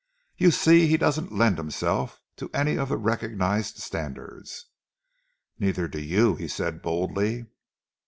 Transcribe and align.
You 0.35 0.49
see, 0.49 0.87
he 0.87 0.97
doesn't 0.97 1.31
lend 1.31 1.59
himself 1.59 2.21
to 2.37 2.49
any 2.55 2.75
of 2.75 2.89
the 2.89 2.97
recognised 2.97 3.77
standards." 3.77 4.65
"Neither 5.59 5.87
do 5.87 6.01
you," 6.01 6.33
he 6.33 6.47
said 6.47 6.81
boldly. 6.81 7.45